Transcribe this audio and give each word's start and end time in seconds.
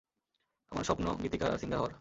আমার 0.71 0.83
স্বপ্ন 0.83 1.05
গীতিকার 1.23 1.51
আর 1.51 1.57
সিঙ্গার 1.57 1.77
হওয়ার। 1.77 1.89